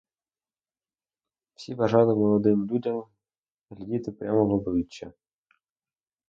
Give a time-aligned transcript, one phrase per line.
[1.55, 3.03] Всі бажали молодим людям
[3.69, 5.13] глядіти прямо в обличчя.